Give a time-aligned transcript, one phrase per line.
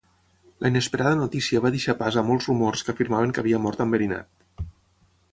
[0.63, 4.67] La inesperada notícia va deixar pas a molts rumors que afirmaven que havia mort enverinat.